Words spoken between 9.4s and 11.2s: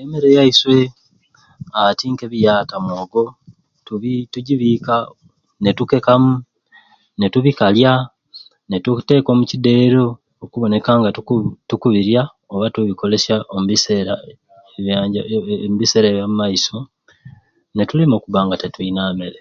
kidero okuboneka nga